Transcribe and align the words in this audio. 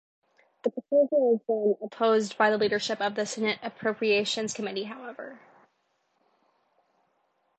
The 0.63 0.71
proposal 0.71 1.33
has 1.37 1.45
been 1.45 1.75
opposed 1.79 2.35
by 2.35 2.49
the 2.49 2.57
leadership 2.57 2.99
of 3.01 3.13
the 3.13 3.23
Senate 3.27 3.59
Appropriations 3.61 4.51
Committee, 4.51 4.85
however. 4.85 5.39